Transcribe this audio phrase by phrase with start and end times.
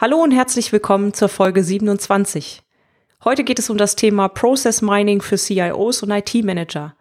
[0.00, 2.62] Hallo und herzlich willkommen zur Folge 27.
[3.24, 6.94] Heute geht es um das Thema Process Mining für CIOs und IT-Manager.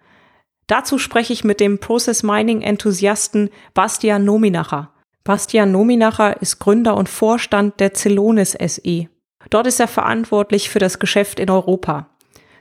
[0.66, 4.90] Dazu spreche ich mit dem Process Mining Enthusiasten Bastian Nominacher.
[5.24, 9.08] Bastian Nominacher ist Gründer und Vorstand der Celonis SE.
[9.52, 12.10] Dort ist er verantwortlich für das Geschäft in Europa.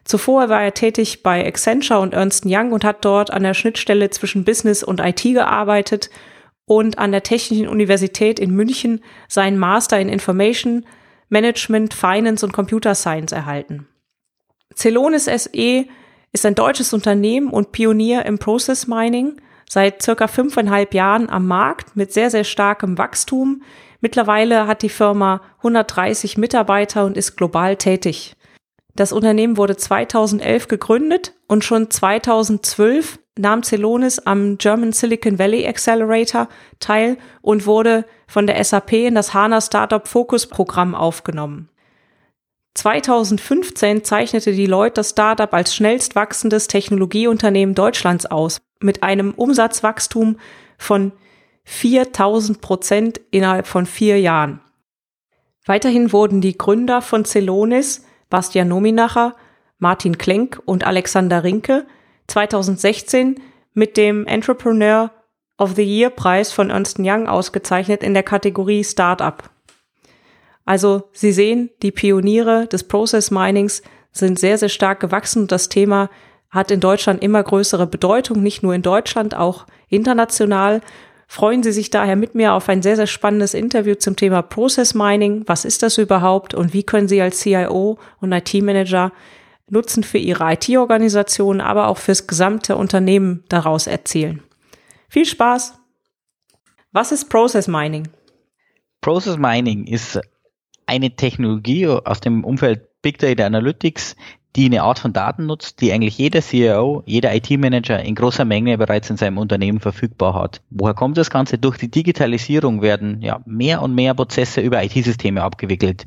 [0.04, 4.10] Zuvor war er tätig bei Accenture und Ernst Young und hat dort an der Schnittstelle
[4.10, 6.10] zwischen Business und IT gearbeitet
[6.66, 10.84] und an der Technischen Universität in München seinen Master in Information
[11.28, 13.88] Management, Finance und Computer Science erhalten.
[14.74, 15.86] Celonis SE
[16.32, 21.96] ist ein deutsches Unternehmen und Pionier im Process Mining, seit circa fünfeinhalb Jahren am Markt
[21.96, 23.62] mit sehr, sehr starkem Wachstum.
[24.00, 28.36] Mittlerweile hat die Firma 130 Mitarbeiter und ist global tätig.
[28.94, 36.48] Das Unternehmen wurde 2011 gegründet und schon 2012 nahm Celonis am German Silicon Valley Accelerator
[36.80, 41.68] teil und wurde von der SAP in das HANA Startup Focus Programm aufgenommen.
[42.74, 50.38] 2015 zeichnete Deloitte das Startup als schnellst wachsendes Technologieunternehmen Deutschlands aus, mit einem Umsatzwachstum
[50.76, 51.12] von
[51.64, 54.60] 4000 Prozent innerhalb von vier Jahren.
[55.64, 59.34] Weiterhin wurden die Gründer von Celonis, Bastian Nominacher,
[59.78, 61.86] Martin Klenk und Alexander Rinke
[62.28, 63.40] 2016
[63.74, 65.10] mit dem Entrepreneur
[65.58, 69.42] of the Year Preis von Ernst Young ausgezeichnet in der Kategorie Startup.
[70.64, 73.82] Also Sie sehen, die Pioniere des Process Minings
[74.12, 76.10] sind sehr, sehr stark gewachsen und das Thema
[76.50, 80.80] hat in Deutschland immer größere Bedeutung, nicht nur in Deutschland, auch international.
[81.28, 84.94] Freuen Sie sich daher mit mir auf ein sehr, sehr spannendes Interview zum Thema Process
[84.94, 85.42] Mining.
[85.46, 89.12] Was ist das überhaupt und wie können Sie als CIO und IT-Manager
[89.68, 94.42] Nutzen für Ihre IT-Organisation, aber auch fürs gesamte Unternehmen daraus erzielen.
[95.08, 95.74] Viel Spaß!
[96.92, 98.08] Was ist Process Mining?
[99.00, 100.20] Process Mining ist
[100.86, 104.16] eine Technologie aus dem Umfeld Big Data Analytics,
[104.56, 108.78] die eine Art von Daten nutzt, die eigentlich jeder CEO, jeder IT-Manager in großer Menge
[108.78, 110.62] bereits in seinem Unternehmen verfügbar hat.
[110.70, 111.58] Woher kommt das Ganze?
[111.58, 116.06] Durch die Digitalisierung werden ja mehr und mehr Prozesse über IT-Systeme abgewickelt.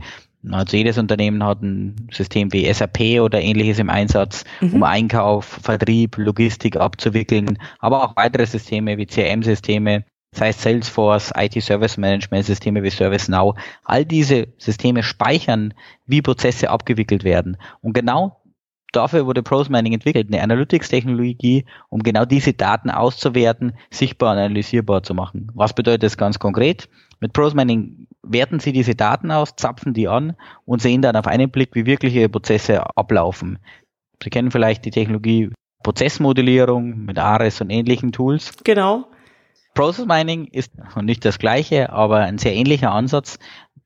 [0.49, 4.75] Also jedes Unternehmen hat ein System wie SAP oder ähnliches im Einsatz, mhm.
[4.75, 12.83] um Einkauf, Vertrieb, Logistik abzuwickeln, aber auch weitere Systeme wie CRM-Systeme, sei es Salesforce, IT-Service-Management-Systeme
[12.83, 13.55] wie ServiceNow.
[13.83, 15.73] All diese Systeme speichern,
[16.05, 17.57] wie Prozesse abgewickelt werden.
[17.81, 18.37] Und genau
[18.91, 25.03] dafür wurde Process Mining entwickelt, eine Analytics-Technologie, um genau diese Daten auszuwerten, sichtbar und analysierbar
[25.03, 25.51] zu machen.
[25.53, 26.89] Was bedeutet das ganz konkret?
[27.19, 30.35] Mit Process Mining werten Sie diese Daten aus, zapfen die an
[30.65, 33.59] und sehen dann auf einen Blick, wie wirkliche Prozesse ablaufen.
[34.23, 35.51] Sie kennen vielleicht die Technologie
[35.83, 38.51] Prozessmodellierung mit ARES und ähnlichen Tools.
[38.63, 39.07] Genau.
[39.73, 43.39] Process Mining ist nicht das gleiche, aber ein sehr ähnlicher Ansatz,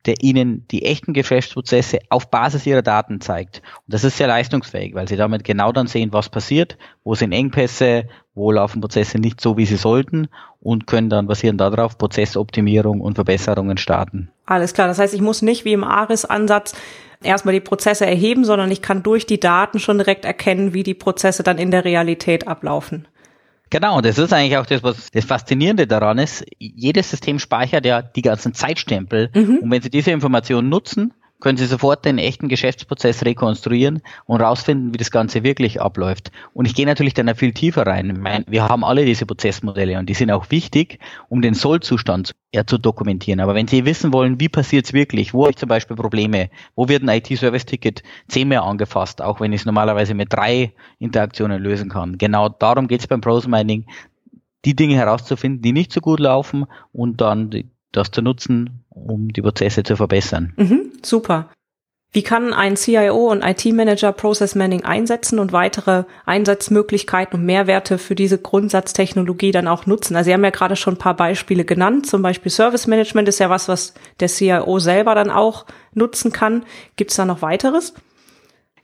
[0.06, 3.62] der Ihnen die echten Geschäftsprozesse auf Basis Ihrer Daten zeigt.
[3.86, 7.32] Und das ist sehr leistungsfähig, weil Sie damit genau dann sehen, was passiert, wo sind
[7.32, 10.28] Engpässe, wo laufen Prozesse nicht so, wie sie sollten
[10.60, 14.30] und können dann basierend darauf Prozessoptimierung und Verbesserungen starten.
[14.46, 14.88] Alles klar.
[14.88, 16.74] Das heißt, ich muss nicht wie im ARIS-Ansatz
[17.22, 20.94] erstmal die Prozesse erheben, sondern ich kann durch die Daten schon direkt erkennen, wie die
[20.94, 23.06] Prozesse dann in der Realität ablaufen.
[23.70, 26.44] Genau, das ist eigentlich auch das, was das Faszinierende daran ist.
[26.58, 29.30] Jedes System speichert ja die ganzen Zeitstempel.
[29.34, 29.58] Mhm.
[29.62, 31.12] Und wenn Sie diese Informationen nutzen,
[31.44, 36.32] können Sie sofort den echten Geschäftsprozess rekonstruieren und rausfinden, wie das Ganze wirklich abläuft.
[36.54, 38.26] Und ich gehe natürlich dann viel tiefer rein.
[38.48, 42.78] Wir haben alle diese Prozessmodelle und die sind auch wichtig, um den Sollzustand ja, zu
[42.78, 43.40] dokumentieren.
[43.40, 46.48] Aber wenn Sie wissen wollen, wie passiert es wirklich, wo habe ich zum Beispiel Probleme,
[46.76, 51.90] wo wird ein IT-Service-Ticket zehnmal angefasst, auch wenn ich es normalerweise mit drei Interaktionen lösen
[51.90, 52.16] kann.
[52.16, 53.84] Genau darum geht es beim Pros Mining,
[54.64, 56.64] die Dinge herauszufinden, die nicht so gut laufen
[56.94, 57.50] und dann
[57.92, 60.52] das zu nutzen, um die Prozesse zu verbessern.
[60.56, 61.50] Mhm, super.
[62.14, 68.14] Wie kann ein CIO und IT-Manager Process Mining einsetzen und weitere Einsatzmöglichkeiten und Mehrwerte für
[68.14, 70.14] diese Grundsatztechnologie dann auch nutzen?
[70.14, 72.06] Also Sie haben ja gerade schon ein paar Beispiele genannt.
[72.06, 76.64] Zum Beispiel Service Management ist ja was, was der CIO selber dann auch nutzen kann.
[76.94, 77.94] Gibt es da noch weiteres?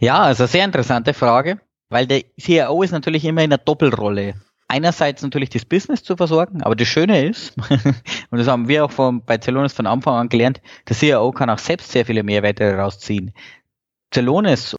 [0.01, 4.35] Ja, also sehr interessante Frage, weil der CIO ist natürlich immer in einer Doppelrolle.
[4.71, 7.57] Einerseits natürlich das Business zu versorgen, aber das Schöne ist,
[8.31, 11.51] und das haben wir auch von, bei Celonis von Anfang an gelernt, der CIO kann
[11.51, 13.33] auch selbst sehr viele Mehrwerte rausziehen.
[14.13, 14.77] Celonis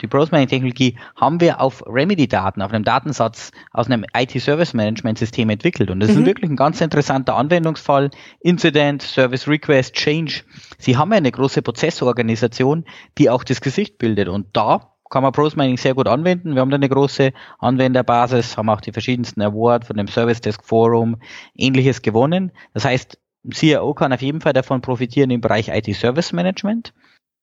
[0.00, 5.90] die Process-Mining-Technologie haben wir auf Remedy-Daten, auf einem Datensatz aus einem IT-Service-Management-System entwickelt.
[5.90, 6.18] Und das mhm.
[6.18, 8.10] ist wirklich ein ganz interessanter Anwendungsfall.
[8.40, 10.42] Incident, Service Request, Change.
[10.78, 12.84] Sie haben ja eine große Prozessorganisation,
[13.18, 14.28] die auch das Gesicht bildet.
[14.28, 16.54] Und da kann man Process Mining sehr gut anwenden.
[16.54, 20.62] Wir haben da eine große Anwenderbasis, haben auch die verschiedensten Awards von dem Service Desk
[20.64, 21.16] Forum,
[21.54, 22.52] ähnliches gewonnen.
[22.74, 23.18] Das heißt,
[23.52, 26.92] CIO kann auf jeden Fall davon profitieren im Bereich IT Service Management.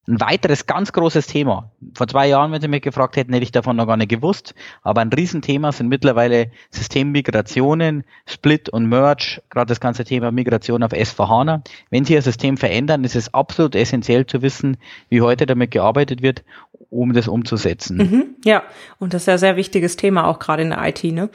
[0.08, 1.72] Ein weiteres ganz großes Thema.
[1.96, 4.54] Vor zwei Jahren, wenn Sie mich gefragt hätten, hätte ich davon noch gar nicht gewusst.
[4.84, 10.92] Aber ein Riesenthema sind mittlerweile Systemmigrationen, Split und Merge, gerade das ganze Thema Migration auf
[10.92, 11.62] S4HANA.
[11.90, 14.78] Wenn Sie Ihr System verändern, ist es absolut essentiell zu wissen,
[15.10, 16.44] wie heute damit gearbeitet wird,
[16.92, 17.98] um das umzusetzen.
[17.98, 18.62] Mhm, ja,
[19.00, 21.30] und das ist ja ein sehr wichtiges Thema, auch gerade in der IT, ne?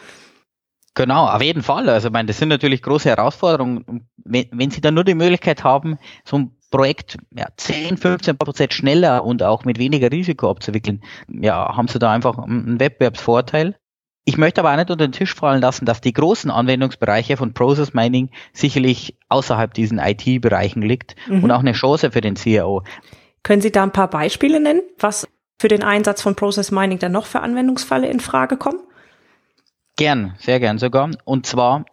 [0.95, 1.89] Genau, auf jeden Fall.
[1.89, 4.09] Also, ich meine, das sind natürlich große Herausforderungen.
[4.17, 8.73] Wenn, wenn Sie dann nur die Möglichkeit haben, so ein Projekt ja, 10, 15 Prozent
[8.73, 13.77] schneller und auch mit weniger Risiko abzuwickeln, ja, haben sie da einfach einen Wettbewerbsvorteil.
[14.25, 17.55] Ich möchte aber auch nicht unter den Tisch fallen lassen, dass die großen Anwendungsbereiche von
[17.55, 21.43] Process Mining sicherlich außerhalb diesen IT-Bereichen liegt mhm.
[21.43, 22.85] und auch eine Chance für den CIO.
[23.43, 25.27] Können Sie da ein paar Beispiele nennen, was
[25.59, 28.81] für den Einsatz von Process Mining dann noch für Anwendungsfälle in Frage kommen?
[30.00, 31.11] Gern, sehr gern sogar.
[31.26, 31.85] Und zwar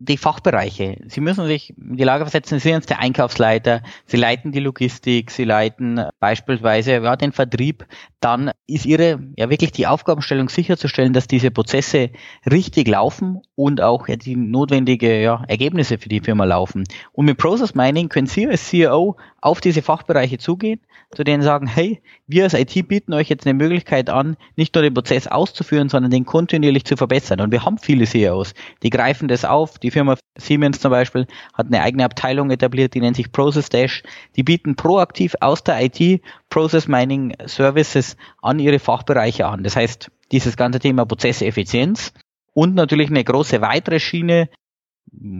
[0.00, 0.96] die Fachbereiche.
[1.08, 5.30] Sie müssen sich in die Lage versetzen, Sie sind der Einkaufsleiter, Sie leiten die Logistik,
[5.30, 7.86] Sie leiten beispielsweise ja, den Vertrieb.
[8.18, 12.10] Dann ist Ihre ja wirklich die Aufgabenstellung sicherzustellen, dass diese Prozesse
[12.50, 16.84] richtig laufen und auch ja, die notwendige ja, Ergebnisse für die Firma laufen.
[17.12, 20.80] Und mit Process Mining können Sie als CEO auf diese Fachbereiche zugehen,
[21.12, 24.82] zu denen sagen, hey, wir als IT bieten euch jetzt eine Möglichkeit an, nicht nur
[24.82, 27.40] den Prozess auszuführen, sondern den kontinuierlich zu verbessern.
[27.40, 29.78] Und wir haben viele CEOs, die greifen das auf.
[29.78, 34.02] Die Firma Siemens zum Beispiel hat eine eigene Abteilung etabliert, die nennt sich Process Dash.
[34.36, 39.62] Die bieten proaktiv aus der IT Process Mining Services an ihre Fachbereiche an.
[39.62, 42.12] Das heißt, dieses ganze Thema Prozesseffizienz
[42.52, 44.48] und natürlich eine große weitere Schiene,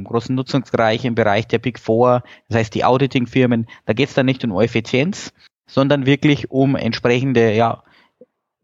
[0.05, 4.27] großen Nutzungsbereich im Bereich der Big Four, das heißt die Auditing-Firmen, da geht es dann
[4.27, 5.33] nicht um Effizienz,
[5.67, 7.83] sondern wirklich um entsprechende ja,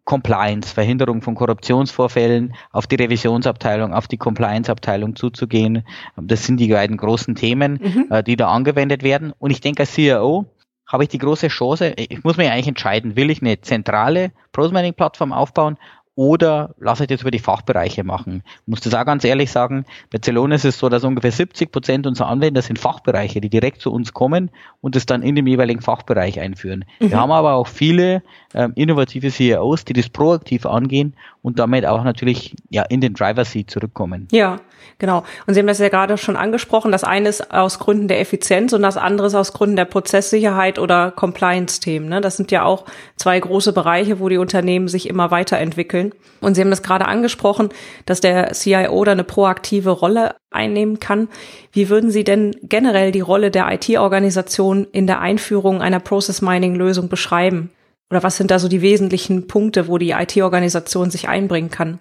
[0.07, 5.85] Compliance, Verhinderung von Korruptionsvorfällen, auf die Revisionsabteilung, auf die Compliance-Abteilung zuzugehen.
[6.17, 8.07] Das sind die beiden großen Themen, mhm.
[8.11, 9.33] äh, die da angewendet werden.
[9.39, 10.47] Und ich denke, als CIO
[10.87, 15.33] habe ich die große Chance, ich muss mich eigentlich entscheiden, will ich eine zentrale Prosmining-Plattform
[15.33, 15.77] aufbauen
[16.17, 18.43] oder lasse ich das über die Fachbereiche machen.
[18.63, 21.71] Ich muss das auch ganz ehrlich sagen, bei Celonis ist es so, dass ungefähr 70
[21.71, 25.47] Prozent unserer Anwender sind Fachbereiche, die direkt zu uns kommen und es dann in dem
[25.47, 26.87] jeweiligen Fachbereich einführen.
[27.01, 27.11] Mhm.
[27.11, 28.23] Wir haben aber auch viele
[28.55, 33.45] ähm, innovative CEOs, die das proaktiv angehen und damit auch natürlich ja in den Driver
[33.45, 34.27] Seat zurückkommen.
[34.33, 34.57] Ja,
[34.99, 35.25] genau.
[35.47, 36.93] Und Sie haben das ja gerade schon angesprochen.
[36.93, 40.79] Das eine ist aus Gründen der Effizienz und das andere ist aus Gründen der Prozesssicherheit
[40.79, 42.09] oder Compliance-Themen.
[42.09, 42.21] Ne?
[42.21, 42.85] Das sind ja auch
[43.17, 46.13] zwei große Bereiche, wo die Unternehmen sich immer weiterentwickeln.
[46.41, 47.71] Und Sie haben das gerade angesprochen,
[48.05, 51.29] dass der CIO da eine proaktive Rolle einnehmen kann.
[51.73, 57.09] Wie würden Sie denn generell die Rolle der IT-Organisation in der Einführung einer Process Mining-Lösung
[57.09, 57.71] beschreiben?
[58.11, 61.99] Oder was sind da so die wesentlichen Punkte, wo die IT-Organisation sich einbringen kann?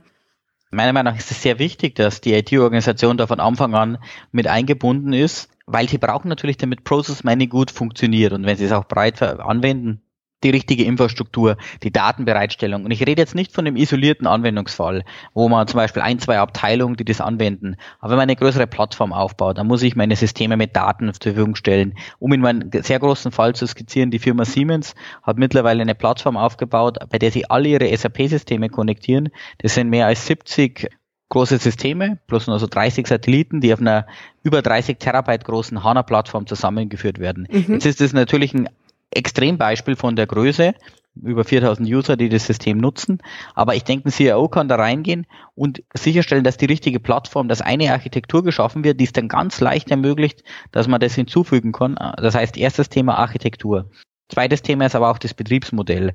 [0.76, 3.98] Meiner Meinung nach ist es sehr wichtig, dass die IT-Organisation da von Anfang an
[4.32, 8.66] mit eingebunden ist, weil sie brauchen natürlich, damit Process Mining gut funktioniert und wenn sie
[8.66, 10.02] es auch breit anwenden,
[10.44, 12.86] die richtige Infrastruktur, die Datenbereitstellung.
[12.86, 16.40] Und ich rede jetzt nicht von einem isolierten Anwendungsfall, wo man zum Beispiel ein, zwei
[16.40, 17.78] Abteilungen, die das anwenden.
[18.00, 21.34] Aber wenn man eine größere Plattform aufbaut, dann muss ich meine Systeme mit Daten zur
[21.34, 21.96] Verfügung stellen.
[22.20, 26.38] Um in meinen sehr großen Fall zu skizzieren, die Firma Siemens hat mittlerweile eine Plattform
[26.38, 29.30] aufgebaut, bei der sie alle ihre SAP-Systeme konnektieren.
[29.60, 30.90] Das sind mehr als 70
[31.30, 34.06] große Systeme plus nur so 30 Satelliten, die auf einer
[34.44, 37.48] über 30 Terabyte großen HANA-Plattform zusammengeführt werden.
[37.50, 37.74] Mhm.
[37.74, 38.70] Jetzt ist es natürlich ein
[39.16, 40.74] Extrembeispiel von der Größe,
[41.22, 43.20] über 4000 User, die das System nutzen.
[43.54, 47.62] Aber ich denke, ein CIO kann da reingehen und sicherstellen, dass die richtige Plattform, dass
[47.62, 51.96] eine Architektur geschaffen wird, die es dann ganz leicht ermöglicht, dass man das hinzufügen kann.
[52.18, 53.90] Das heißt, erstes Thema Architektur.
[54.30, 56.14] Zweites Thema ist aber auch das Betriebsmodell.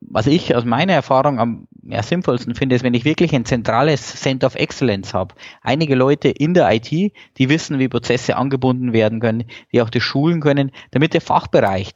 [0.00, 4.20] Was ich aus meiner Erfahrung am ja, sinnvollsten finde, ist, wenn ich wirklich ein zentrales
[4.20, 5.34] Center of Excellence habe.
[5.60, 10.02] Einige Leute in der IT, die wissen, wie Prozesse angebunden werden können, die auch das
[10.02, 11.92] schulen können, damit der Fachbereich,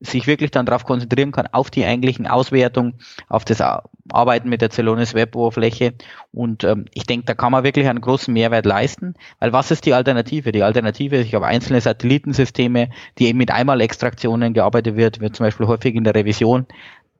[0.00, 2.94] sich wirklich dann darauf konzentrieren kann, auf die eigentlichen Auswertung,
[3.28, 5.92] auf das Arbeiten mit der Celonis Web-Oberfläche.
[6.32, 9.84] Und ähm, ich denke, da kann man wirklich einen großen Mehrwert leisten, weil was ist
[9.84, 10.52] die Alternative?
[10.52, 12.88] Die Alternative ist, ich habe einzelne Satellitensysteme,
[13.18, 16.66] die eben mit Einmalextraktionen gearbeitet wird, wird zum Beispiel häufig in der Revision.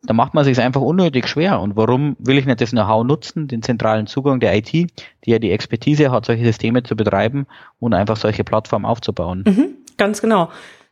[0.02, 1.60] da macht man sich einfach unnötig schwer.
[1.60, 4.90] Und warum will ich nicht das Know-how nutzen, den zentralen Zugang der IT, die
[5.24, 7.46] ja die Expertise hat, solche Systeme zu betreiben
[7.78, 9.44] und einfach solche Plattformen aufzubauen?
[9.46, 9.68] Mhm,
[9.98, 10.48] ganz genau.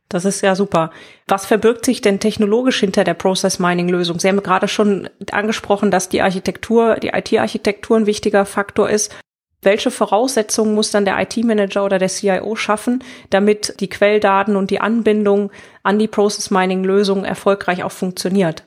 [0.09, 0.91] Das ist ja super.
[1.27, 4.19] Was verbirgt sich denn technologisch hinter der Process Mining Lösung?
[4.19, 9.15] Sie haben gerade schon angesprochen, dass die Architektur, die IT-Architektur ein wichtiger Faktor ist.
[9.61, 14.81] Welche Voraussetzungen muss dann der IT-Manager oder der CIO schaffen, damit die Quelldaten und die
[14.81, 15.51] Anbindung
[15.83, 18.65] an die Process Mining Lösung erfolgreich auch funktioniert?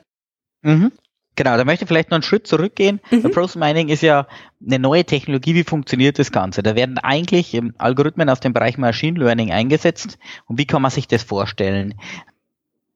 [0.62, 0.92] Mhm.
[1.34, 3.00] Genau, da möchte ich vielleicht noch einen Schritt zurückgehen.
[3.10, 3.30] Mhm.
[3.30, 4.26] Process Mining ist ja
[4.64, 5.54] eine neue Technologie.
[5.54, 6.62] Wie funktioniert das Ganze?
[6.62, 10.18] Da werden eigentlich Algorithmen aus dem Bereich Machine Learning eingesetzt.
[10.46, 11.94] Und wie kann man sich das vorstellen?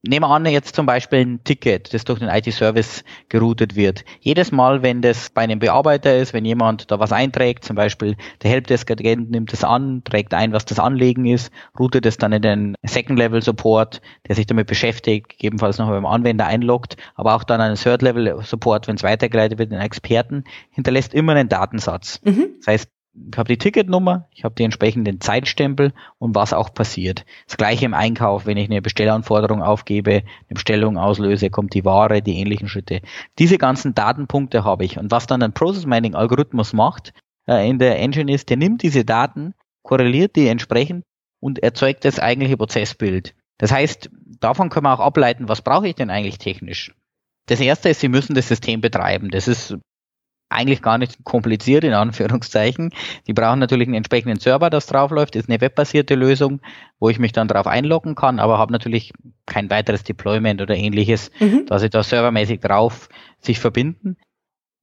[0.07, 4.05] Nehmen wir an, jetzt zum Beispiel ein Ticket, das durch den IT-Service geroutet wird.
[4.21, 8.17] Jedes Mal, wenn das bei einem Bearbeiter ist, wenn jemand da was einträgt, zum Beispiel
[8.43, 12.43] der Helpdesk-Agent nimmt es an, trägt ein, was das Anliegen ist, routet es dann in
[12.43, 17.77] den Second-Level-Support, der sich damit beschäftigt, gegebenenfalls noch beim Anwender einloggt, aber auch dann einen
[17.77, 22.21] Third-Level-Support, wenn es weitergeleitet wird, den Experten, hinterlässt immer einen Datensatz.
[22.25, 22.55] Mhm.
[22.59, 22.96] Das heißt,
[23.33, 27.25] ich habe die Ticketnummer, ich habe die entsprechenden Zeitstempel und was auch passiert.
[27.47, 32.23] Das gleiche im Einkauf, wenn ich eine Bestellanforderung aufgebe, eine Bestellung auslöse, kommt die Ware,
[32.23, 33.01] die ähnlichen Schritte.
[33.39, 34.99] Diese ganzen Datenpunkte habe ich.
[34.99, 37.13] Und was dann ein Process Mining Algorithmus macht
[37.49, 41.05] äh, in der Engine ist, der nimmt diese Daten, korreliert die entsprechend
[41.41, 43.35] und erzeugt das eigentliche Prozessbild.
[43.59, 46.95] Das heißt, davon können wir auch ableiten, was brauche ich denn eigentlich technisch?
[47.47, 49.31] Das erste ist, Sie müssen das System betreiben.
[49.31, 49.77] Das ist
[50.49, 52.91] eigentlich gar nicht kompliziert, in Anführungszeichen.
[53.27, 56.61] Die brauchen natürlich einen entsprechenden Server, das draufläuft, ist eine webbasierte Lösung,
[56.99, 59.13] wo ich mich dann drauf einloggen kann, aber habe natürlich
[59.45, 61.67] kein weiteres Deployment oder ähnliches, mhm.
[61.67, 63.09] dass ich da servermäßig drauf
[63.41, 64.17] sich verbinden.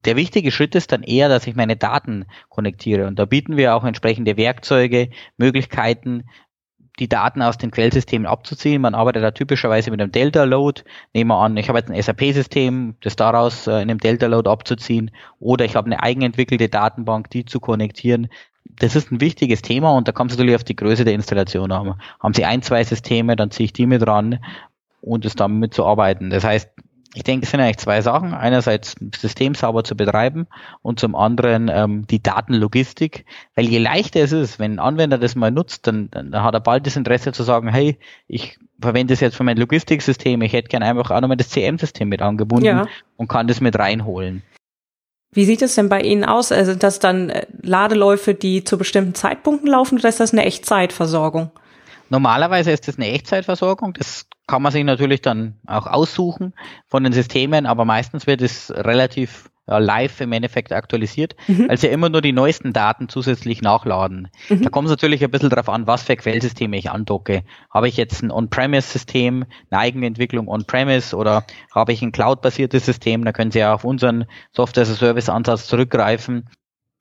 [0.04, 3.06] Der wichtige Schritt ist dann eher, dass ich meine Daten konnektiere.
[3.06, 6.24] Und da bieten wir auch entsprechende Werkzeuge, Möglichkeiten,
[6.98, 8.82] die Daten aus den Quellsystemen abzuziehen.
[8.82, 10.82] Man arbeitet da typischerweise mit einem Delta-Load.
[11.12, 15.10] Nehmen wir an, ich habe jetzt ein SAP-System, das daraus äh, in einem Delta-Load abzuziehen.
[15.40, 18.28] Oder ich habe eine eigenentwickelte Datenbank, die zu konnektieren.
[18.64, 21.70] Das ist ein wichtiges Thema und da kommt es natürlich auf die Größe der Installation
[21.70, 22.00] an.
[22.20, 24.40] Haben Sie ein, zwei Systeme, dann ziehe ich die mit ran
[25.00, 26.30] und es damit zu arbeiten.
[26.30, 26.70] Das heißt,
[27.14, 28.34] ich denke, es sind eigentlich zwei Sachen.
[28.34, 30.46] Einerseits System sauber zu betreiben
[30.82, 33.24] und zum anderen ähm, die Datenlogistik.
[33.54, 36.60] Weil je leichter es ist, wenn ein Anwender das mal nutzt, dann, dann hat er
[36.60, 40.68] bald das Interesse zu sagen, hey, ich verwende das jetzt für mein Logistiksystem, ich hätte
[40.68, 42.86] gerne einfach auch nochmal das CM-System mit angebunden ja.
[43.16, 44.42] und kann das mit reinholen.
[45.32, 46.52] Wie sieht es denn bei Ihnen aus?
[46.52, 50.44] Also sind das dann äh, Ladeläufe, die zu bestimmten Zeitpunkten laufen oder ist das eine
[50.44, 51.50] Echtzeitversorgung?
[52.14, 53.92] Normalerweise ist das eine Echtzeitversorgung.
[53.94, 56.54] Das kann man sich natürlich dann auch aussuchen
[56.86, 61.68] von den Systemen, aber meistens wird es relativ ja, live im Endeffekt aktualisiert, mhm.
[61.68, 64.28] weil sie ja immer nur die neuesten Daten zusätzlich nachladen.
[64.48, 64.62] Mhm.
[64.62, 67.42] Da kommt es natürlich ein bisschen darauf an, was für Quellsysteme ich andocke.
[67.68, 71.44] Habe ich jetzt ein On-Premise-System, eine Eigenentwicklung On-Premise oder
[71.74, 76.48] habe ich ein Cloud-basiertes System, da können Sie ja auf unseren Software-as-a-Service-Ansatz zurückgreifen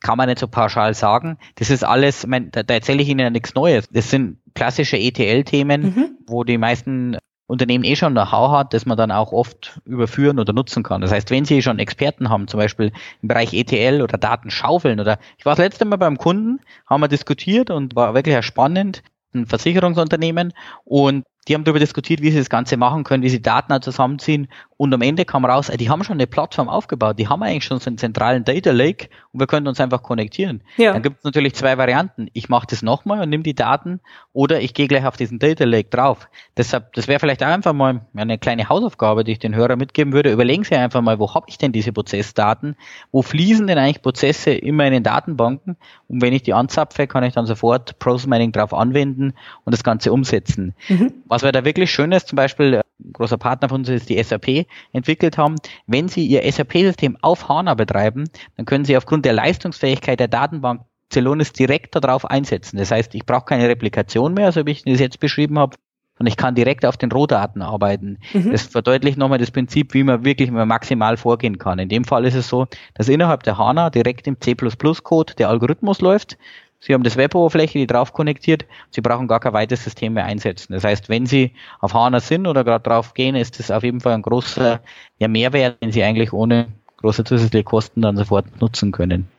[0.04, 1.40] kann man nicht so pauschal sagen.
[1.56, 3.88] Das ist alles, mein, da, da erzähle ich Ihnen ja nichts Neues.
[3.90, 6.18] Das sind klassische ETL-Themen, mhm.
[6.28, 7.18] wo die meisten
[7.48, 11.02] Unternehmen eh schon Know-how hat, das man dann auch oft überführen oder nutzen kann.
[11.02, 12.92] Das heißt, wenn Sie schon Experten haben, zum Beispiel
[13.22, 17.08] im Bereich ETL oder Datenschaufeln oder ich war das letzte Mal beim Kunden, haben wir
[17.08, 22.50] diskutiert und war wirklich spannend, ein Versicherungsunternehmen und die haben darüber diskutiert, wie sie das
[22.50, 24.48] Ganze machen können, wie sie Daten zusammenziehen.
[24.78, 27.20] Und am Ende kam raus, die haben schon eine Plattform aufgebaut.
[27.20, 30.62] Die haben eigentlich schon so einen zentralen Data Lake und wir können uns einfach konnektieren.
[30.78, 30.94] Ja.
[30.94, 32.28] Dann gibt es natürlich zwei Varianten.
[32.34, 34.00] Ich mache das nochmal und nehme die Daten
[34.32, 36.28] oder ich gehe gleich auf diesen Data Lake drauf.
[36.56, 40.14] Deshalb, das wäre vielleicht auch einfach mal eine kleine Hausaufgabe, die ich den Hörer mitgeben
[40.14, 40.32] würde.
[40.32, 42.76] Überlegen Sie einfach mal, wo habe ich denn diese Prozessdaten?
[43.12, 45.78] Wo fließen denn eigentlich Prozesse immer in den Datenbanken?
[46.08, 49.34] Und wenn ich die anzapfe, kann ich dann sofort Process Mining drauf anwenden
[49.66, 50.74] und das Ganze umsetzen.
[50.88, 53.90] Mhm was wir da wirklich schön ist, zum Beispiel, äh, ein großer Partner von uns
[53.90, 55.56] ist die SAP, entwickelt haben,
[55.88, 58.26] wenn Sie Ihr SAP-System auf HANA betreiben,
[58.56, 62.78] dann können Sie aufgrund der Leistungsfähigkeit der Datenbank Celonis direkt darauf einsetzen.
[62.78, 65.76] Das heißt, ich brauche keine Replikation mehr, so wie ich das jetzt beschrieben habe,
[66.20, 68.20] und ich kann direkt auf den Rohdaten arbeiten.
[68.34, 68.52] Mhm.
[68.52, 71.80] Das verdeutlicht nochmal das Prinzip, wie man wirklich maximal vorgehen kann.
[71.80, 76.02] In dem Fall ist es so, dass innerhalb der HANA direkt im C++-Code der Algorithmus
[76.02, 76.38] läuft.
[76.86, 78.66] Sie haben das Web-Oberfläche, die drauf konnektiert.
[78.92, 80.74] Sie brauchen gar kein weiteres System mehr einsetzen.
[80.74, 84.02] Das heißt, wenn Sie auf HANA sind oder gerade drauf gehen, ist das auf jeden
[84.02, 84.82] Fall ein großer
[85.18, 89.30] ja, Mehrwert, den Sie eigentlich ohne große zusätzliche Kosten dann sofort nutzen können.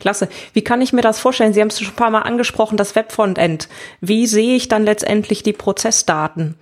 [0.00, 0.30] Klasse.
[0.54, 1.52] Wie kann ich mir das vorstellen?
[1.52, 3.68] Sie haben es schon ein paar Mal angesprochen, das Webfrontend.
[4.00, 6.54] Wie sehe ich dann letztendlich die Prozessdaten?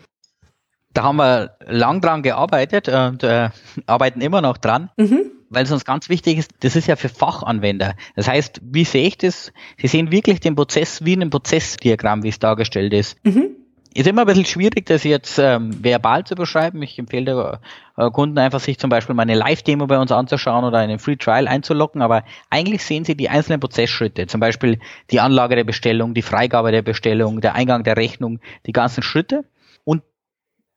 [0.92, 3.50] Da haben wir lang dran gearbeitet und äh,
[3.86, 4.90] arbeiten immer noch dran.
[4.96, 7.94] Mhm weil es uns ganz wichtig ist, das ist ja für Fachanwender.
[8.16, 9.52] Das heißt, wie sehe ich das?
[9.76, 13.18] Sie sehen wirklich den Prozess wie in einem Prozessdiagramm, wie es dargestellt ist.
[13.24, 13.50] Mhm.
[13.92, 16.80] ist immer ein bisschen schwierig, das jetzt ähm, verbal zu beschreiben.
[16.82, 17.58] Ich empfehle
[17.96, 21.16] äh, Kunden einfach, sich zum Beispiel mal eine Live-Demo bei uns anzuschauen oder einen Free
[21.16, 24.78] Trial einzulocken, aber eigentlich sehen Sie die einzelnen Prozessschritte, zum Beispiel
[25.10, 29.44] die Anlage der Bestellung, die Freigabe der Bestellung, der Eingang der Rechnung, die ganzen Schritte.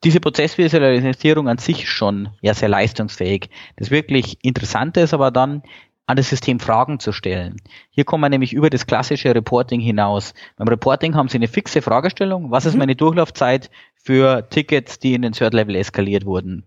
[0.04, 3.50] Diese Prozessvisualisierung an sich schon ja sehr leistungsfähig.
[3.78, 5.64] Das wirklich Interessante ist aber dann,
[6.06, 7.56] an das System Fragen zu stellen.
[7.90, 10.34] Hier kommen wir nämlich über das klassische Reporting hinaus.
[10.58, 12.52] Beim Reporting haben Sie eine fixe Fragestellung.
[12.52, 12.80] Was ist mhm.
[12.80, 16.66] meine Durchlaufzeit für Tickets, die in den Third Level eskaliert wurden?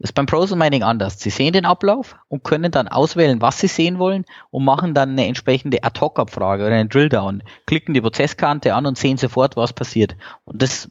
[0.00, 1.20] Das ist beim Process Mining anders.
[1.20, 5.10] Sie sehen den Ablauf und können dann auswählen, was Sie sehen wollen und machen dann
[5.10, 7.44] eine entsprechende Ad-Hoc-Abfrage oder einen Drilldown.
[7.66, 10.16] Klicken die Prozesskante an und sehen sofort, was passiert.
[10.44, 10.88] Und das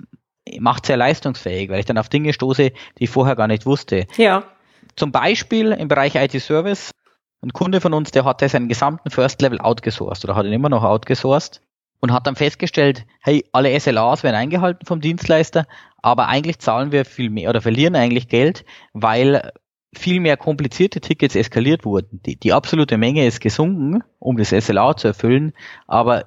[0.59, 4.07] macht sehr leistungsfähig, weil ich dann auf Dinge stoße, die ich vorher gar nicht wusste.
[4.17, 4.43] Ja.
[4.95, 6.91] Zum Beispiel im Bereich IT-Service
[7.41, 10.69] ein Kunde von uns, der hatte seinen gesamten First Level outgesourced oder hat ihn immer
[10.69, 11.61] noch outgesourced
[11.99, 15.65] und hat dann festgestellt, hey, alle SLAs werden eingehalten vom Dienstleister,
[16.01, 19.51] aber eigentlich zahlen wir viel mehr oder verlieren eigentlich Geld, weil
[19.93, 22.21] viel mehr komplizierte Tickets eskaliert wurden.
[22.25, 25.53] Die, die absolute Menge ist gesunken, um das SLA zu erfüllen,
[25.87, 26.25] aber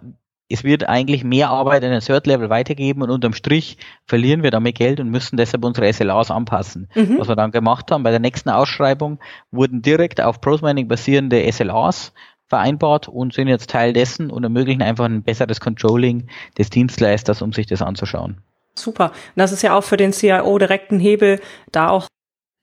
[0.54, 4.52] es wird eigentlich mehr Arbeit in den Third Level weitergeben und unterm Strich verlieren wir
[4.52, 6.88] damit Geld und müssen deshalb unsere SLAs anpassen.
[6.94, 7.18] Mhm.
[7.18, 9.18] Was wir dann gemacht haben, bei der nächsten Ausschreibung
[9.50, 12.12] wurden direkt auf Prosmining basierende SLAs
[12.46, 17.52] vereinbart und sind jetzt Teil dessen und ermöglichen einfach ein besseres Controlling des Dienstleisters, um
[17.52, 18.38] sich das anzuschauen.
[18.76, 19.06] Super.
[19.06, 21.40] Und das ist ja auch für den CIO direkten Hebel,
[21.72, 22.06] da auch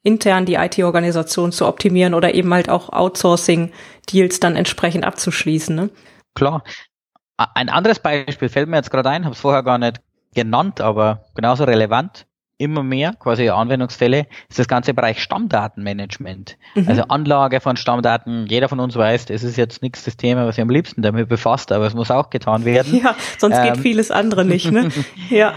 [0.04, 5.76] intern die IT-Organisation zu optimieren oder eben halt auch Outsourcing-Deals dann entsprechend abzuschließen.
[5.76, 5.90] Ne?
[6.36, 6.64] Klar,
[7.54, 10.02] ein anderes Beispiel fällt mir jetzt gerade ein, habe es vorher gar nicht
[10.34, 12.26] genannt, aber genauso relevant.
[12.58, 16.58] Immer mehr quasi Anwendungsfälle ist das ganze Bereich Stammdatenmanagement.
[16.76, 16.88] Mhm.
[16.88, 18.46] Also Anlage von Stammdaten.
[18.46, 21.28] Jeder von uns weiß, das ist jetzt nichts das Thema, was sich am liebsten damit
[21.28, 22.94] befasst, aber es muss auch getan werden.
[23.04, 24.72] Ja, sonst ähm, geht vieles andere nicht.
[24.72, 24.90] Ne?
[25.30, 25.56] ja.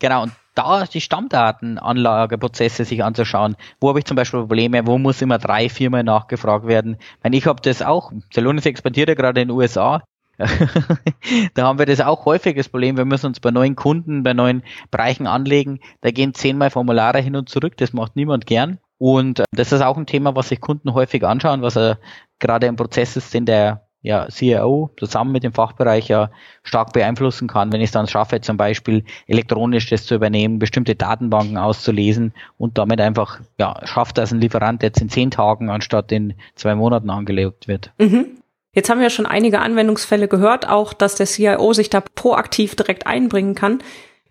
[0.00, 0.24] Genau.
[0.24, 3.56] Und da die Stammdatenanlageprozesse sich anzuschauen.
[3.80, 4.86] Wo habe ich zum Beispiel Probleme?
[4.86, 6.96] Wo muss immer drei, viermal nachgefragt werden?
[7.00, 8.12] Ich, meine, ich habe das auch.
[8.32, 10.02] Celonis expandiert ja gerade in den USA.
[11.54, 14.34] da haben wir das auch häufig das Problem, wir müssen uns bei neuen Kunden, bei
[14.34, 18.78] neuen Bereichen anlegen, da gehen zehnmal Formulare hin und zurück, das macht niemand gern.
[18.98, 21.98] Und äh, das ist auch ein Thema, was sich Kunden häufig anschauen, was er
[22.38, 26.30] gerade im Prozess ist, den der ja, CIO zusammen mit dem Fachbereich ja
[26.62, 30.94] stark beeinflussen kann, wenn ich es dann schaffe, zum Beispiel elektronisch das zu übernehmen, bestimmte
[30.94, 36.12] Datenbanken auszulesen und damit einfach ja, schafft, dass ein Lieferant jetzt in zehn Tagen anstatt
[36.12, 37.92] in zwei Monaten angelegt wird.
[37.98, 38.36] Mhm.
[38.74, 43.06] Jetzt haben wir schon einige Anwendungsfälle gehört, auch dass der CIO sich da proaktiv direkt
[43.06, 43.78] einbringen kann.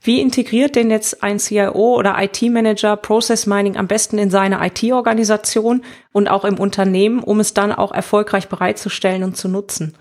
[0.01, 5.81] Wie integriert denn jetzt ein CIO oder IT-Manager Process Mining am besten in seine IT-Organisation
[6.11, 9.95] und auch im Unternehmen, um es dann auch erfolgreich bereitzustellen und zu nutzen?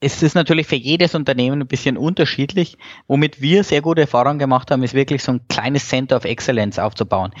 [0.00, 2.78] Es ist natürlich für jedes Unternehmen ein bisschen unterschiedlich.
[3.06, 6.78] Womit wir sehr gute Erfahrungen gemacht haben, ist wirklich so ein kleines Center of Excellence
[6.78, 7.32] aufzubauen.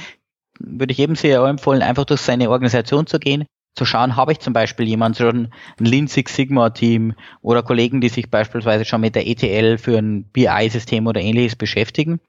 [0.58, 4.40] Würde ich jedem CIO empfehlen, einfach durch seine Organisation zu gehen zu schauen, habe ich
[4.40, 5.48] zum Beispiel jemanden, schon
[5.80, 9.96] ein Lean Six Sigma Team oder Kollegen, die sich beispielsweise schon mit der ETL für
[9.96, 12.20] ein BI-System oder ähnliches beschäftigen.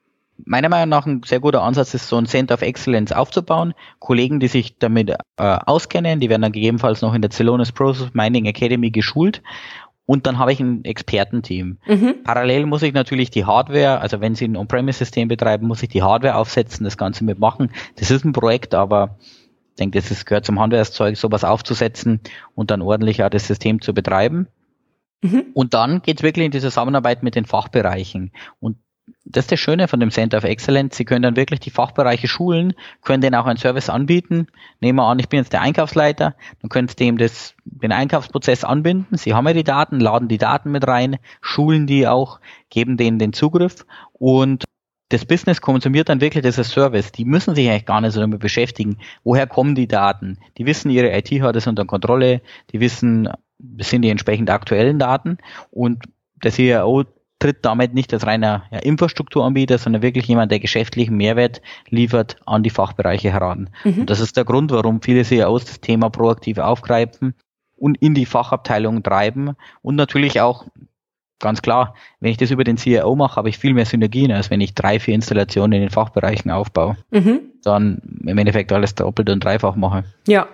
[0.46, 3.74] Meiner Meinung nach ein sehr guter Ansatz ist, so ein Center of Excellence aufzubauen.
[4.00, 8.14] Kollegen, die sich damit äh, auskennen, die werden dann gegebenenfalls noch in der Celonis Process
[8.14, 9.42] Mining Academy geschult.
[10.06, 11.78] Und dann habe ich ein Expertenteam.
[11.88, 12.24] Mhm.
[12.24, 16.04] Parallel muss ich natürlich die Hardware, also wenn Sie ein On-Premise-System betreiben, muss ich die
[16.04, 17.72] Hardware aufsetzen, das Ganze mitmachen.
[17.96, 19.18] Das ist ein Projekt, aber
[19.74, 22.20] ich denke, das ist, gehört zum Handwerkszeug, sowas aufzusetzen
[22.54, 24.48] und dann ordentlich auch das System zu betreiben.
[25.24, 25.46] Mhm.
[25.56, 28.32] Und dann geht es wirklich in die Zusammenarbeit mit den Fachbereichen.
[28.60, 28.78] Und
[29.26, 30.96] das ist das Schöne von dem Center of Excellence.
[30.96, 34.46] Sie können dann wirklich die Fachbereiche schulen, können denen auch einen Service anbieten.
[34.80, 38.64] Nehmen wir an, ich bin jetzt der Einkaufsleiter, dann können Sie dem das, den Einkaufsprozess
[38.64, 39.18] anbinden.
[39.18, 43.18] Sie haben ja die Daten, laden die Daten mit rein, schulen die auch, geben denen
[43.18, 44.66] den Zugriff und
[45.14, 47.12] das Business konsumiert dann wirklich das Service.
[47.12, 48.98] Die müssen sich eigentlich gar nicht so damit beschäftigen.
[49.24, 50.40] Woher kommen die Daten?
[50.58, 52.42] Die wissen, ihre IT hat es unter Kontrolle.
[52.72, 55.38] Die wissen, das sind die entsprechend aktuellen Daten.
[55.70, 56.04] Und
[56.44, 57.04] der CIO
[57.38, 62.64] tritt damit nicht als reiner ja, Infrastrukturanbieter, sondern wirklich jemand, der geschäftlichen Mehrwert liefert an
[62.64, 63.70] die Fachbereiche heran.
[63.84, 64.00] Mhm.
[64.00, 67.36] Und das ist der Grund, warum viele CIOs das Thema proaktiv aufgreifen
[67.76, 70.66] und in die Fachabteilung treiben und natürlich auch
[71.40, 74.50] ganz klar, wenn ich das über den CIO mache, habe ich viel mehr Synergien, als
[74.50, 76.98] wenn ich drei, vier Installationen in den Fachbereichen aufbaue.
[77.12, 77.42] Mhm.
[77.64, 80.04] Dann im Endeffekt alles doppelt und dreifach mache.
[80.28, 80.48] Ja,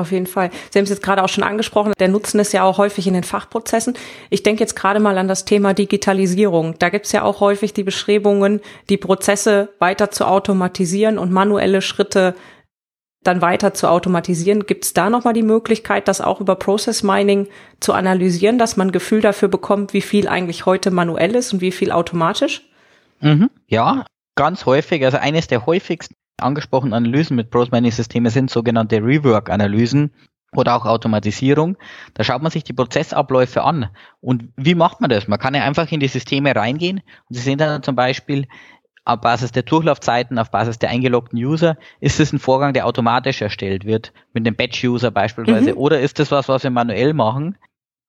[0.00, 0.50] auf jeden Fall.
[0.70, 3.14] Sie haben es jetzt gerade auch schon angesprochen, der Nutzen ist ja auch häufig in
[3.14, 3.94] den Fachprozessen.
[4.30, 6.76] Ich denke jetzt gerade mal an das Thema Digitalisierung.
[6.78, 11.82] Da gibt es ja auch häufig die Bestrebungen, die Prozesse weiter zu automatisieren und manuelle
[11.82, 12.34] Schritte
[13.22, 14.66] dann weiter zu automatisieren.
[14.66, 18.88] Gibt es da nochmal die Möglichkeit, das auch über Process Mining zu analysieren, dass man
[18.88, 22.66] ein Gefühl dafür bekommt, wie viel eigentlich heute manuell ist und wie viel automatisch?
[23.20, 24.06] Mhm, ja,
[24.36, 25.04] ganz häufig.
[25.04, 30.12] Also eines der häufigsten angesprochenen Analysen mit Process Mining Systemen sind sogenannte Rework-Analysen
[30.56, 31.76] oder auch Automatisierung.
[32.14, 33.90] Da schaut man sich die Prozessabläufe an.
[34.20, 35.28] Und wie macht man das?
[35.28, 38.46] Man kann ja einfach in die Systeme reingehen und Sie sehen dann zum Beispiel,
[39.04, 43.40] auf Basis der Durchlaufzeiten, auf Basis der eingeloggten User, ist es ein Vorgang, der automatisch
[43.42, 45.78] erstellt wird, mit dem Batch-User beispielsweise, mhm.
[45.78, 47.56] oder ist das was, was wir manuell machen?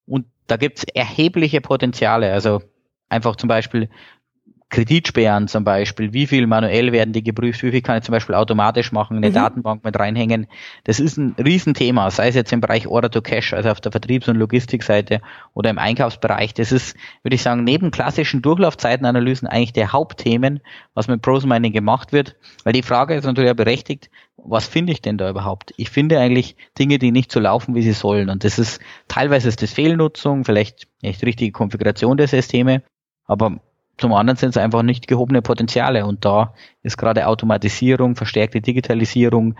[0.06, 2.34] Und da gibt es erhebliche Potenziale.
[2.34, 2.62] Also
[3.10, 3.90] einfach zum Beispiel
[4.72, 8.36] Kreditsperren zum Beispiel, wie viel manuell werden die geprüft, wie viel kann ich zum Beispiel
[8.36, 9.34] automatisch machen, eine mhm.
[9.34, 10.48] Datenbank mit reinhängen.
[10.86, 13.92] Das ist ein Riesenthema, sei es jetzt im Bereich Order to Cash, also auf der
[13.92, 15.22] Vertriebs- und Logistikseite
[15.54, 16.54] oder im Einkaufsbereich.
[16.54, 20.62] Das ist, würde ich sagen, neben klassischen Durchlaufzeitenanalysen eigentlich der Hauptthemen,
[20.94, 24.94] was mit Pros Mining gemacht wird, weil die Frage ist natürlich ja berechtigt, was finde
[24.94, 25.74] ich denn da überhaupt?
[25.76, 28.30] Ich finde eigentlich Dinge, die nicht so laufen, wie sie sollen.
[28.30, 28.80] Und das ist
[29.10, 32.84] teilweise ist das Fehlnutzung, vielleicht nicht richtige Konfiguration der Systeme,
[33.26, 33.60] aber
[34.02, 39.56] zum anderen sind es einfach nicht gehobene Potenziale und da ist gerade Automatisierung, verstärkte Digitalisierung.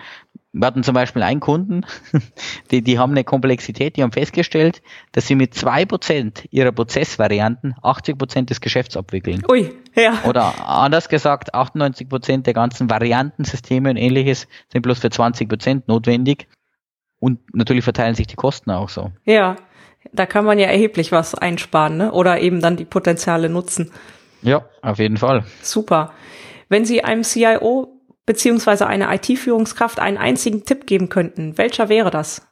[0.52, 1.86] Wir hatten zum Beispiel einen Kunden,
[2.72, 7.76] die, die haben eine Komplexität, die haben festgestellt, dass sie mit zwei Prozent ihrer Prozessvarianten
[7.84, 9.44] 80 Prozent des Geschäfts abwickeln.
[9.48, 10.24] Ui, ja.
[10.28, 15.88] Oder anders gesagt, 98 Prozent der ganzen Variantensysteme und ähnliches sind bloß für 20 Prozent
[15.88, 16.48] notwendig.
[17.20, 19.12] Und natürlich verteilen sich die Kosten auch so.
[19.26, 19.56] Ja,
[20.12, 22.12] da kann man ja erheblich was einsparen, ne?
[22.12, 23.92] Oder eben dann die Potenziale nutzen.
[24.42, 25.44] Ja, auf jeden Fall.
[25.62, 26.14] Super.
[26.70, 32.48] Wenn Sie einem CIO beziehungsweise einer IT-Führungskraft einen einzigen Tipp geben könnten, welcher wäre das?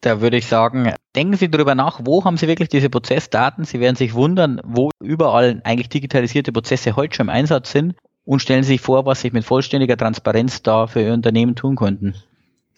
[0.00, 3.64] Da würde ich sagen, denken Sie darüber nach, wo haben Sie wirklich diese Prozessdaten?
[3.64, 8.40] Sie werden sich wundern, wo überall eigentlich digitalisierte Prozesse heute schon im Einsatz sind und
[8.40, 12.14] stellen Sie sich vor, was Sie mit vollständiger Transparenz da für Ihr Unternehmen tun könnten.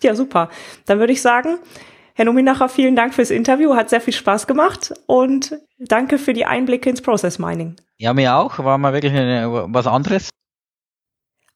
[0.02, 0.50] Ja, super.
[0.84, 1.58] Dann würde ich sagen,
[2.16, 6.46] Herr Nominacher, vielen Dank fürs Interview, hat sehr viel Spaß gemacht und danke für die
[6.46, 7.74] Einblicke ins Process Mining.
[7.96, 10.30] Ja, mir auch, war mal wirklich eine, was anderes.